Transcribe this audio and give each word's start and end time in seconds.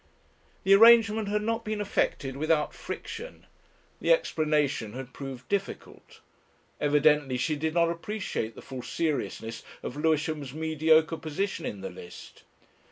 The 0.63 0.73
arrangement 0.73 1.27
had 1.27 1.43
not 1.43 1.63
been 1.63 1.79
effected 1.79 2.35
without 2.35 2.73
friction, 2.73 3.45
the 3.99 4.11
explanation 4.11 4.93
had 4.93 5.13
proved 5.13 5.47
difficult. 5.47 6.21
Evidently 6.79 7.37
she 7.37 7.55
did 7.55 7.75
not 7.75 7.91
appreciate 7.91 8.55
the 8.55 8.63
full 8.63 8.81
seriousness 8.81 9.61
of 9.83 9.95
Lewisham's 9.95 10.55
mediocre 10.55 11.17
position 11.17 11.67
in 11.67 11.81
the 11.81 11.91
list. 11.91 12.41